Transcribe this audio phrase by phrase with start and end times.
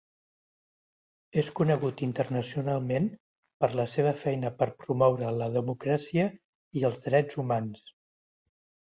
[1.41, 3.09] És conegut internacionalment
[3.63, 6.25] per la seva feina per promoure la democràcia
[6.81, 7.85] i els drets humans.